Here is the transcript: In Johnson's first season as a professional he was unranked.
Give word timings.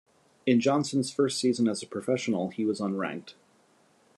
In 0.47 0.59
Johnson's 0.61 1.11
first 1.11 1.37
season 1.37 1.67
as 1.67 1.83
a 1.83 1.87
professional 1.87 2.49
he 2.49 2.65
was 2.65 2.79
unranked. 2.81 3.35